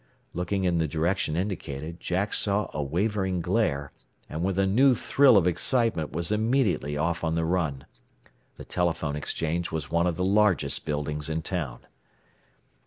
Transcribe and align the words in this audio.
Looking 0.33 0.63
in 0.63 0.79
the 0.79 0.87
direction 0.87 1.35
indicated, 1.35 1.99
Jack 1.99 2.33
saw 2.33 2.71
a 2.73 2.81
wavering 2.81 3.39
glare, 3.39 3.91
and 4.27 4.43
with 4.43 4.57
a 4.57 4.65
new 4.65 4.95
thrill 4.95 5.37
of 5.37 5.45
excitement 5.45 6.11
was 6.11 6.31
immediately 6.31 6.97
off 6.97 7.23
on 7.23 7.35
the 7.35 7.45
run. 7.45 7.85
The 8.57 8.65
telephone 8.65 9.15
exchange 9.15 9.71
was 9.71 9.91
one 9.91 10.07
of 10.07 10.15
the 10.15 10.25
largest 10.25 10.87
buildings 10.87 11.29
in 11.29 11.43
town. 11.43 11.81